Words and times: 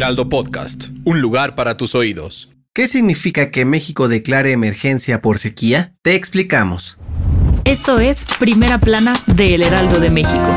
Heraldo 0.00 0.30
Podcast, 0.30 0.84
un 1.04 1.20
lugar 1.20 1.54
para 1.54 1.76
tus 1.76 1.94
oídos. 1.94 2.48
¿Qué 2.72 2.88
significa 2.88 3.50
que 3.50 3.66
México 3.66 4.08
declare 4.08 4.50
emergencia 4.50 5.20
por 5.20 5.36
sequía? 5.36 5.94
Te 6.00 6.14
explicamos. 6.14 6.96
Esto 7.66 7.98
es 8.00 8.24
Primera 8.38 8.78
Plana 8.78 9.12
de 9.26 9.56
El 9.56 9.62
Heraldo 9.62 10.00
de 10.00 10.08
México. 10.08 10.54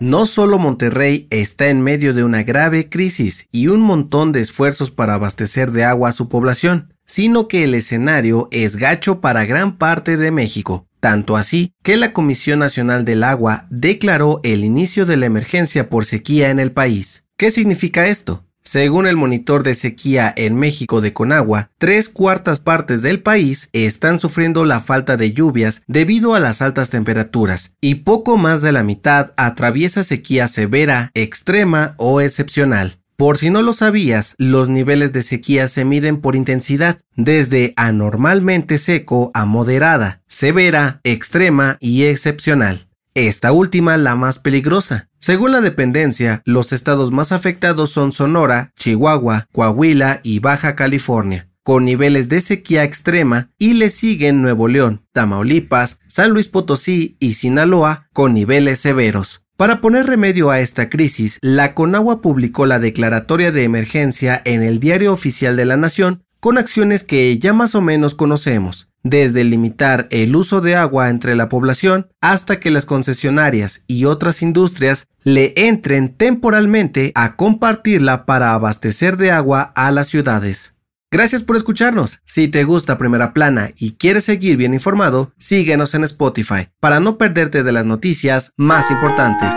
No 0.00 0.24
solo 0.24 0.58
Monterrey 0.58 1.26
está 1.28 1.68
en 1.68 1.82
medio 1.82 2.14
de 2.14 2.24
una 2.24 2.42
grave 2.42 2.88
crisis 2.88 3.48
y 3.52 3.68
un 3.68 3.82
montón 3.82 4.32
de 4.32 4.40
esfuerzos 4.40 4.90
para 4.90 5.12
abastecer 5.12 5.72
de 5.72 5.84
agua 5.84 6.08
a 6.08 6.12
su 6.12 6.30
población, 6.30 6.94
sino 7.08 7.48
que 7.48 7.64
el 7.64 7.74
escenario 7.74 8.48
es 8.52 8.76
gacho 8.76 9.20
para 9.20 9.46
gran 9.46 9.76
parte 9.76 10.16
de 10.16 10.30
México. 10.30 10.86
Tanto 11.00 11.36
así 11.36 11.72
que 11.82 11.96
la 11.96 12.12
Comisión 12.12 12.60
Nacional 12.60 13.04
del 13.04 13.24
Agua 13.24 13.66
declaró 13.70 14.40
el 14.44 14.64
inicio 14.64 15.06
de 15.06 15.16
la 15.16 15.26
emergencia 15.26 15.88
por 15.88 16.04
sequía 16.04 16.50
en 16.50 16.60
el 16.60 16.70
país. 16.70 17.24
¿Qué 17.36 17.50
significa 17.50 18.06
esto? 18.06 18.44
Según 18.62 19.06
el 19.06 19.16
monitor 19.16 19.62
de 19.62 19.74
sequía 19.74 20.30
en 20.36 20.54
México 20.54 21.00
de 21.00 21.14
Conagua, 21.14 21.70
tres 21.78 22.10
cuartas 22.10 22.60
partes 22.60 23.00
del 23.00 23.22
país 23.22 23.70
están 23.72 24.18
sufriendo 24.18 24.66
la 24.66 24.80
falta 24.80 25.16
de 25.16 25.32
lluvias 25.32 25.82
debido 25.86 26.34
a 26.34 26.40
las 26.40 26.60
altas 26.60 26.90
temperaturas 26.90 27.72
y 27.80 27.94
poco 27.94 28.36
más 28.36 28.60
de 28.60 28.72
la 28.72 28.82
mitad 28.82 29.32
atraviesa 29.38 30.02
sequía 30.02 30.48
severa, 30.48 31.10
extrema 31.14 31.94
o 31.96 32.20
excepcional. 32.20 32.98
Por 33.18 33.36
si 33.36 33.50
no 33.50 33.62
lo 33.62 33.72
sabías, 33.72 34.36
los 34.38 34.68
niveles 34.68 35.12
de 35.12 35.22
sequía 35.22 35.66
se 35.66 35.84
miden 35.84 36.20
por 36.20 36.36
intensidad, 36.36 37.00
desde 37.16 37.74
anormalmente 37.74 38.78
seco 38.78 39.32
a 39.34 39.44
moderada, 39.44 40.22
severa, 40.28 41.00
extrema 41.02 41.78
y 41.80 42.04
excepcional. 42.04 42.88
Esta 43.14 43.50
última 43.50 43.96
la 43.96 44.14
más 44.14 44.38
peligrosa. 44.38 45.08
Según 45.18 45.50
la 45.50 45.60
dependencia, 45.60 46.42
los 46.44 46.72
estados 46.72 47.10
más 47.10 47.32
afectados 47.32 47.90
son 47.90 48.12
Sonora, 48.12 48.70
Chihuahua, 48.78 49.48
Coahuila 49.50 50.20
y 50.22 50.38
Baja 50.38 50.76
California, 50.76 51.50
con 51.64 51.84
niveles 51.84 52.28
de 52.28 52.40
sequía 52.40 52.84
extrema 52.84 53.50
y 53.58 53.74
le 53.74 53.90
siguen 53.90 54.42
Nuevo 54.42 54.68
León, 54.68 55.04
Tamaulipas, 55.12 55.98
San 56.06 56.30
Luis 56.30 56.46
Potosí 56.46 57.16
y 57.18 57.34
Sinaloa 57.34 58.08
con 58.12 58.32
niveles 58.32 58.78
severos. 58.78 59.42
Para 59.58 59.80
poner 59.80 60.06
remedio 60.06 60.52
a 60.52 60.60
esta 60.60 60.88
crisis, 60.88 61.40
la 61.42 61.74
Conagua 61.74 62.20
publicó 62.20 62.64
la 62.64 62.78
declaratoria 62.78 63.50
de 63.50 63.64
emergencia 63.64 64.40
en 64.44 64.62
el 64.62 64.78
Diario 64.78 65.12
Oficial 65.12 65.56
de 65.56 65.64
la 65.64 65.76
Nación 65.76 66.22
con 66.38 66.58
acciones 66.58 67.02
que 67.02 67.36
ya 67.40 67.52
más 67.52 67.74
o 67.74 67.82
menos 67.82 68.14
conocemos, 68.14 68.88
desde 69.02 69.42
limitar 69.42 70.06
el 70.12 70.36
uso 70.36 70.60
de 70.60 70.76
agua 70.76 71.10
entre 71.10 71.34
la 71.34 71.48
población 71.48 72.06
hasta 72.20 72.60
que 72.60 72.70
las 72.70 72.84
concesionarias 72.84 73.82
y 73.88 74.04
otras 74.04 74.42
industrias 74.42 75.08
le 75.24 75.54
entren 75.56 76.14
temporalmente 76.14 77.10
a 77.16 77.34
compartirla 77.34 78.26
para 78.26 78.54
abastecer 78.54 79.16
de 79.16 79.32
agua 79.32 79.72
a 79.74 79.90
las 79.90 80.06
ciudades. 80.06 80.76
Gracias 81.10 81.42
por 81.42 81.56
escucharnos. 81.56 82.20
Si 82.24 82.48
te 82.48 82.64
gusta 82.64 82.98
Primera 82.98 83.32
Plana 83.32 83.70
y 83.78 83.92
quieres 83.92 84.24
seguir 84.24 84.58
bien 84.58 84.74
informado, 84.74 85.32
síguenos 85.38 85.94
en 85.94 86.04
Spotify 86.04 86.68
para 86.80 87.00
no 87.00 87.16
perderte 87.16 87.62
de 87.62 87.72
las 87.72 87.86
noticias 87.86 88.52
más 88.58 88.90
importantes. 88.90 89.54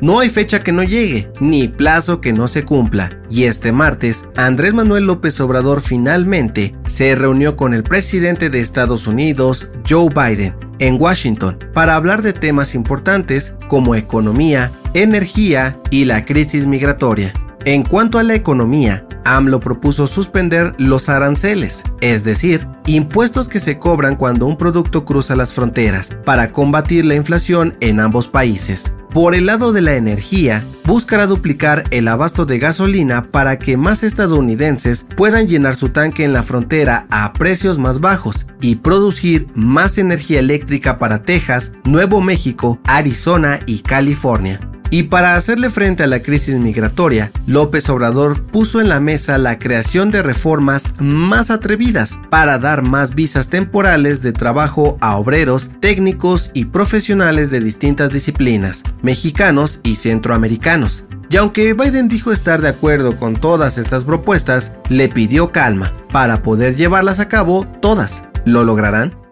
No 0.00 0.18
hay 0.18 0.28
fecha 0.28 0.64
que 0.64 0.72
no 0.72 0.82
llegue, 0.82 1.30
ni 1.38 1.68
plazo 1.68 2.20
que 2.20 2.32
no 2.32 2.48
se 2.48 2.64
cumpla. 2.64 3.22
Y 3.30 3.44
este 3.44 3.70
martes, 3.70 4.26
Andrés 4.36 4.74
Manuel 4.74 5.06
López 5.06 5.40
Obrador 5.40 5.80
finalmente 5.80 6.74
se 6.88 7.14
reunió 7.14 7.56
con 7.56 7.74
el 7.74 7.84
presidente 7.84 8.50
de 8.50 8.58
Estados 8.58 9.06
Unidos, 9.06 9.70
Joe 9.88 10.08
Biden, 10.08 10.56
en 10.80 11.00
Washington, 11.00 11.58
para 11.72 11.94
hablar 11.94 12.22
de 12.22 12.32
temas 12.32 12.74
importantes 12.74 13.54
como 13.68 13.94
economía, 13.94 14.72
energía 14.94 15.80
y 15.90 16.06
la 16.06 16.24
crisis 16.24 16.66
migratoria. 16.66 17.32
En 17.66 17.82
cuanto 17.82 18.18
a 18.18 18.22
la 18.22 18.34
economía, 18.34 19.06
AMLO 19.24 19.58
propuso 19.58 20.06
suspender 20.06 20.74
los 20.76 21.08
aranceles, 21.08 21.82
es 22.02 22.22
decir, 22.22 22.68
impuestos 22.84 23.48
que 23.48 23.58
se 23.58 23.78
cobran 23.78 24.16
cuando 24.16 24.44
un 24.44 24.58
producto 24.58 25.06
cruza 25.06 25.34
las 25.34 25.54
fronteras, 25.54 26.10
para 26.26 26.52
combatir 26.52 27.06
la 27.06 27.14
inflación 27.14 27.74
en 27.80 28.00
ambos 28.00 28.28
países. 28.28 28.94
Por 29.14 29.34
el 29.34 29.46
lado 29.46 29.72
de 29.72 29.80
la 29.80 29.94
energía, 29.94 30.62
buscará 30.84 31.26
duplicar 31.26 31.84
el 31.90 32.06
abasto 32.08 32.44
de 32.44 32.58
gasolina 32.58 33.30
para 33.30 33.58
que 33.58 33.78
más 33.78 34.02
estadounidenses 34.02 35.06
puedan 35.16 35.48
llenar 35.48 35.74
su 35.74 35.88
tanque 35.88 36.24
en 36.24 36.34
la 36.34 36.42
frontera 36.42 37.06
a 37.08 37.32
precios 37.32 37.78
más 37.78 38.00
bajos 38.00 38.46
y 38.60 38.76
producir 38.76 39.48
más 39.54 39.96
energía 39.96 40.40
eléctrica 40.40 40.98
para 40.98 41.22
Texas, 41.22 41.72
Nuevo 41.84 42.20
México, 42.20 42.78
Arizona 42.84 43.60
y 43.64 43.78
California. 43.78 44.60
Y 44.94 45.02
para 45.02 45.34
hacerle 45.34 45.70
frente 45.70 46.04
a 46.04 46.06
la 46.06 46.20
crisis 46.20 46.54
migratoria, 46.54 47.32
López 47.48 47.88
Obrador 47.88 48.40
puso 48.44 48.80
en 48.80 48.88
la 48.88 49.00
mesa 49.00 49.38
la 49.38 49.58
creación 49.58 50.12
de 50.12 50.22
reformas 50.22 50.92
más 51.00 51.50
atrevidas 51.50 52.16
para 52.30 52.60
dar 52.60 52.82
más 52.82 53.12
visas 53.16 53.48
temporales 53.48 54.22
de 54.22 54.32
trabajo 54.32 54.96
a 55.00 55.16
obreros, 55.16 55.72
técnicos 55.80 56.52
y 56.54 56.66
profesionales 56.66 57.50
de 57.50 57.58
distintas 57.58 58.12
disciplinas, 58.12 58.84
mexicanos 59.02 59.80
y 59.82 59.96
centroamericanos. 59.96 61.06
Y 61.28 61.38
aunque 61.38 61.74
Biden 61.74 62.08
dijo 62.08 62.30
estar 62.30 62.60
de 62.60 62.68
acuerdo 62.68 63.16
con 63.16 63.34
todas 63.34 63.78
estas 63.78 64.04
propuestas, 64.04 64.70
le 64.90 65.08
pidió 65.08 65.50
calma 65.50 65.92
para 66.12 66.40
poder 66.40 66.76
llevarlas 66.76 67.18
a 67.18 67.26
cabo 67.26 67.66
todas. 67.80 68.22
¿Lo 68.44 68.62
lograrán? 68.62 69.23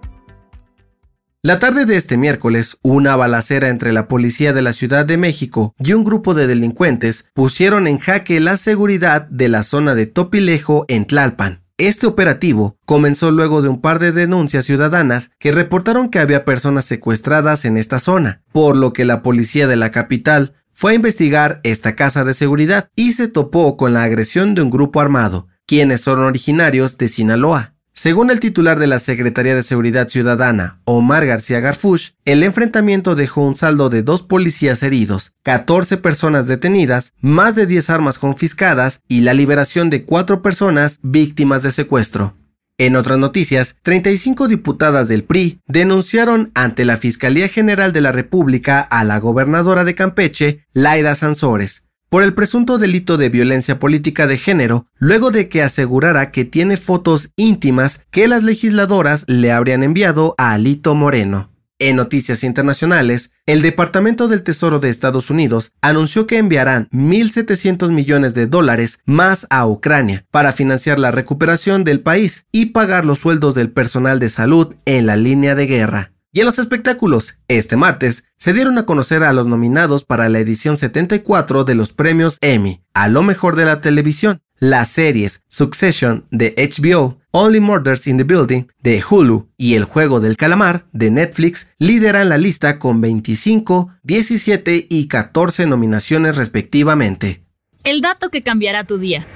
La 1.44 1.58
tarde 1.58 1.86
de 1.86 1.96
este 1.96 2.16
miércoles, 2.16 2.78
una 2.82 3.16
balacera 3.16 3.68
entre 3.68 3.92
la 3.92 4.06
policía 4.06 4.52
de 4.52 4.62
la 4.62 4.72
Ciudad 4.72 5.04
de 5.04 5.16
México 5.16 5.74
y 5.80 5.92
un 5.92 6.04
grupo 6.04 6.34
de 6.34 6.46
delincuentes 6.46 7.26
pusieron 7.34 7.88
en 7.88 7.98
jaque 7.98 8.38
la 8.38 8.56
seguridad 8.56 9.22
de 9.22 9.48
la 9.48 9.64
zona 9.64 9.96
de 9.96 10.06
Topilejo 10.06 10.84
en 10.86 11.04
Tlalpan. 11.04 11.64
Este 11.78 12.06
operativo 12.06 12.78
comenzó 12.84 13.32
luego 13.32 13.60
de 13.60 13.70
un 13.70 13.80
par 13.80 13.98
de 13.98 14.12
denuncias 14.12 14.66
ciudadanas 14.66 15.32
que 15.40 15.50
reportaron 15.50 16.10
que 16.10 16.20
había 16.20 16.44
personas 16.44 16.84
secuestradas 16.84 17.64
en 17.64 17.76
esta 17.76 17.98
zona, 17.98 18.44
por 18.52 18.76
lo 18.76 18.92
que 18.92 19.04
la 19.04 19.24
policía 19.24 19.66
de 19.66 19.74
la 19.74 19.90
capital 19.90 20.54
fue 20.70 20.92
a 20.92 20.94
investigar 20.94 21.60
esta 21.64 21.96
casa 21.96 22.22
de 22.22 22.34
seguridad 22.34 22.88
y 22.94 23.14
se 23.14 23.26
topó 23.26 23.76
con 23.76 23.94
la 23.94 24.04
agresión 24.04 24.54
de 24.54 24.62
un 24.62 24.70
grupo 24.70 25.00
armado, 25.00 25.48
quienes 25.66 26.02
son 26.02 26.20
originarios 26.20 26.98
de 26.98 27.08
Sinaloa. 27.08 27.74
Según 27.94 28.30
el 28.30 28.40
titular 28.40 28.78
de 28.78 28.86
la 28.86 28.98
Secretaría 28.98 29.54
de 29.54 29.62
Seguridad 29.62 30.08
Ciudadana, 30.08 30.80
Omar 30.84 31.26
García 31.26 31.60
Garfush, 31.60 32.12
el 32.24 32.42
enfrentamiento 32.42 33.14
dejó 33.14 33.42
un 33.42 33.54
saldo 33.54 33.90
de 33.90 34.02
dos 34.02 34.22
policías 34.22 34.82
heridos, 34.82 35.34
14 35.42 35.98
personas 35.98 36.46
detenidas, 36.46 37.12
más 37.20 37.54
de 37.54 37.66
10 37.66 37.90
armas 37.90 38.18
confiscadas 38.18 39.02
y 39.08 39.20
la 39.20 39.34
liberación 39.34 39.90
de 39.90 40.06
cuatro 40.06 40.40
personas 40.40 41.00
víctimas 41.02 41.62
de 41.62 41.70
secuestro. 41.70 42.34
En 42.78 42.96
otras 42.96 43.18
noticias, 43.18 43.76
35 43.82 44.48
diputadas 44.48 45.06
del 45.08 45.24
PRI 45.24 45.60
denunciaron 45.66 46.50
ante 46.54 46.86
la 46.86 46.96
Fiscalía 46.96 47.48
General 47.48 47.92
de 47.92 48.00
la 48.00 48.10
República 48.10 48.80
a 48.80 49.04
la 49.04 49.20
gobernadora 49.20 49.84
de 49.84 49.94
Campeche, 49.94 50.64
Laida 50.72 51.14
Sansores, 51.14 51.86
por 52.12 52.22
el 52.22 52.34
presunto 52.34 52.76
delito 52.76 53.16
de 53.16 53.30
violencia 53.30 53.78
política 53.78 54.26
de 54.26 54.36
género, 54.36 54.86
luego 54.98 55.30
de 55.30 55.48
que 55.48 55.62
asegurara 55.62 56.30
que 56.30 56.44
tiene 56.44 56.76
fotos 56.76 57.30
íntimas 57.36 58.04
que 58.10 58.28
las 58.28 58.42
legisladoras 58.42 59.24
le 59.28 59.50
habrían 59.50 59.82
enviado 59.82 60.34
a 60.36 60.52
Alito 60.52 60.94
Moreno. 60.94 61.48
En 61.78 61.96
noticias 61.96 62.44
internacionales, 62.44 63.32
el 63.46 63.62
Departamento 63.62 64.28
del 64.28 64.42
Tesoro 64.42 64.78
de 64.78 64.90
Estados 64.90 65.30
Unidos 65.30 65.72
anunció 65.80 66.26
que 66.26 66.36
enviarán 66.36 66.86
1.700 66.92 67.90
millones 67.92 68.34
de 68.34 68.46
dólares 68.46 68.98
más 69.06 69.46
a 69.48 69.66
Ucrania 69.66 70.26
para 70.30 70.52
financiar 70.52 70.98
la 71.00 71.12
recuperación 71.12 71.82
del 71.82 72.02
país 72.02 72.44
y 72.52 72.66
pagar 72.66 73.06
los 73.06 73.20
sueldos 73.20 73.54
del 73.54 73.70
personal 73.70 74.18
de 74.18 74.28
salud 74.28 74.74
en 74.84 75.06
la 75.06 75.16
línea 75.16 75.54
de 75.54 75.66
guerra. 75.66 76.11
Y 76.34 76.40
en 76.40 76.46
los 76.46 76.58
espectáculos, 76.58 77.36
este 77.46 77.76
martes 77.76 78.24
se 78.38 78.54
dieron 78.54 78.78
a 78.78 78.86
conocer 78.86 79.22
a 79.22 79.34
los 79.34 79.46
nominados 79.46 80.06
para 80.06 80.30
la 80.30 80.38
edición 80.38 80.78
74 80.78 81.64
de 81.64 81.74
los 81.74 81.92
premios 81.92 82.38
Emmy, 82.40 82.80
a 82.94 83.08
lo 83.08 83.22
mejor 83.22 83.54
de 83.54 83.66
la 83.66 83.80
televisión. 83.80 84.40
Las 84.58 84.88
series 84.88 85.42
Succession 85.48 86.24
de 86.30 86.54
HBO, 86.56 87.20
Only 87.32 87.60
Murders 87.60 88.06
in 88.06 88.16
the 88.16 88.24
Building 88.24 88.64
de 88.82 89.02
Hulu 89.06 89.50
y 89.58 89.74
El 89.74 89.84
Juego 89.84 90.20
del 90.20 90.38
Calamar 90.38 90.86
de 90.92 91.10
Netflix 91.10 91.68
lideran 91.78 92.30
la 92.30 92.38
lista 92.38 92.78
con 92.78 93.02
25, 93.02 93.92
17 94.02 94.86
y 94.88 95.08
14 95.08 95.66
nominaciones 95.66 96.38
respectivamente. 96.38 97.44
El 97.84 98.00
dato 98.00 98.30
que 98.30 98.42
cambiará 98.42 98.84
tu 98.84 98.96
día. 98.96 99.26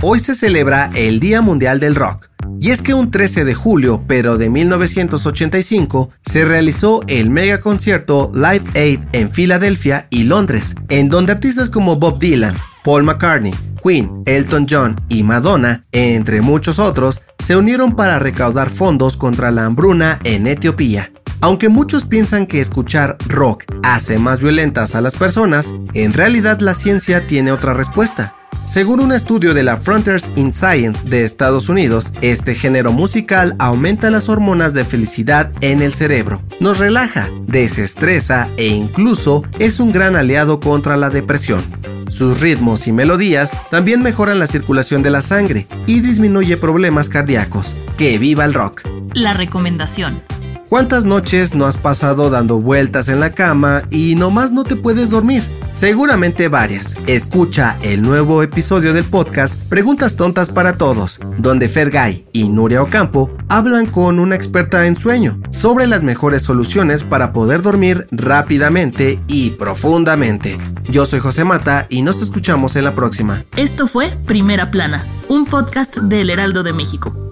Hoy 0.00 0.18
se 0.18 0.34
celebra 0.34 0.90
el 0.96 1.20
Día 1.20 1.40
Mundial 1.40 1.78
del 1.78 1.94
Rock. 1.94 2.31
Y 2.62 2.70
es 2.70 2.80
que 2.80 2.94
un 2.94 3.10
13 3.10 3.44
de 3.44 3.54
julio, 3.54 4.04
pero 4.06 4.38
de 4.38 4.48
1985, 4.48 6.10
se 6.24 6.44
realizó 6.44 7.02
el 7.08 7.28
mega 7.28 7.58
concierto 7.58 8.30
Live 8.32 8.62
Aid 8.76 9.00
en 9.10 9.32
Filadelfia 9.32 10.06
y 10.10 10.22
Londres, 10.22 10.76
en 10.88 11.08
donde 11.08 11.32
artistas 11.32 11.70
como 11.70 11.96
Bob 11.96 12.20
Dylan, 12.20 12.54
Paul 12.84 13.02
McCartney, 13.02 13.52
Queen, 13.82 14.22
Elton 14.26 14.68
John 14.70 14.94
y 15.08 15.24
Madonna, 15.24 15.82
entre 15.90 16.40
muchos 16.40 16.78
otros, 16.78 17.22
se 17.40 17.56
unieron 17.56 17.96
para 17.96 18.20
recaudar 18.20 18.70
fondos 18.70 19.16
contra 19.16 19.50
la 19.50 19.64
hambruna 19.64 20.20
en 20.22 20.46
Etiopía. 20.46 21.10
Aunque 21.40 21.68
muchos 21.68 22.04
piensan 22.04 22.46
que 22.46 22.60
escuchar 22.60 23.16
rock 23.26 23.64
hace 23.82 24.20
más 24.20 24.38
violentas 24.40 24.94
a 24.94 25.00
las 25.00 25.16
personas, 25.16 25.74
en 25.94 26.12
realidad 26.12 26.60
la 26.60 26.74
ciencia 26.74 27.26
tiene 27.26 27.50
otra 27.50 27.74
respuesta. 27.74 28.36
Según 28.72 29.00
un 29.00 29.12
estudio 29.12 29.52
de 29.52 29.64
la 29.64 29.76
Frontiers 29.76 30.32
in 30.34 30.50
Science 30.50 31.06
de 31.06 31.24
Estados 31.24 31.68
Unidos, 31.68 32.10
este 32.22 32.54
género 32.54 32.90
musical 32.90 33.54
aumenta 33.58 34.10
las 34.10 34.30
hormonas 34.30 34.72
de 34.72 34.86
felicidad 34.86 35.52
en 35.60 35.82
el 35.82 35.92
cerebro, 35.92 36.40
nos 36.58 36.78
relaja, 36.78 37.28
desestresa 37.46 38.48
e 38.56 38.68
incluso 38.68 39.44
es 39.58 39.78
un 39.78 39.92
gran 39.92 40.16
aliado 40.16 40.58
contra 40.58 40.96
la 40.96 41.10
depresión. 41.10 41.62
Sus 42.08 42.40
ritmos 42.40 42.88
y 42.88 42.92
melodías 42.92 43.52
también 43.70 44.02
mejoran 44.02 44.38
la 44.38 44.46
circulación 44.46 45.02
de 45.02 45.10
la 45.10 45.20
sangre 45.20 45.66
y 45.86 46.00
disminuye 46.00 46.56
problemas 46.56 47.10
cardíacos. 47.10 47.76
¡Que 47.98 48.18
viva 48.18 48.46
el 48.46 48.54
rock! 48.54 48.88
La 49.12 49.34
recomendación. 49.34 50.22
¿Cuántas 50.70 51.04
noches 51.04 51.54
no 51.54 51.66
has 51.66 51.76
pasado 51.76 52.30
dando 52.30 52.58
vueltas 52.58 53.10
en 53.10 53.20
la 53.20 53.34
cama 53.34 53.82
y 53.90 54.14
nomás 54.14 54.50
no 54.50 54.64
te 54.64 54.76
puedes 54.76 55.10
dormir? 55.10 55.42
Seguramente 55.82 56.46
varias. 56.46 56.96
Escucha 57.08 57.76
el 57.82 58.02
nuevo 58.02 58.44
episodio 58.44 58.92
del 58.92 59.02
podcast 59.02 59.60
Preguntas 59.68 60.14
Tontas 60.14 60.48
para 60.48 60.78
Todos, 60.78 61.18
donde 61.38 61.68
Fergay 61.68 62.24
y 62.32 62.48
Nuria 62.50 62.84
Ocampo 62.84 63.32
hablan 63.48 63.86
con 63.86 64.20
una 64.20 64.36
experta 64.36 64.86
en 64.86 64.96
sueño 64.96 65.40
sobre 65.50 65.88
las 65.88 66.04
mejores 66.04 66.42
soluciones 66.42 67.02
para 67.02 67.32
poder 67.32 67.62
dormir 67.62 68.06
rápidamente 68.12 69.20
y 69.26 69.50
profundamente. 69.50 70.56
Yo 70.84 71.04
soy 71.04 71.18
José 71.18 71.42
Mata 71.42 71.88
y 71.90 72.02
nos 72.02 72.22
escuchamos 72.22 72.76
en 72.76 72.84
la 72.84 72.94
próxima. 72.94 73.44
Esto 73.56 73.88
fue 73.88 74.16
Primera 74.24 74.70
Plana, 74.70 75.04
un 75.26 75.46
podcast 75.46 75.96
del 75.96 76.30
Heraldo 76.30 76.62
de 76.62 76.74
México. 76.74 77.31